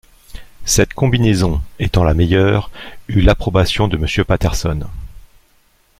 [0.65, 2.71] Cette combinaison, étant la meilleure,
[3.07, 4.79] eut l’approbation de Monsieur Patterson.